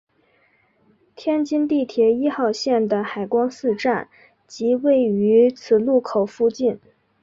[1.15, 4.09] 天津地铁一号线的海光寺站
[4.47, 6.79] 即位于此路口附近。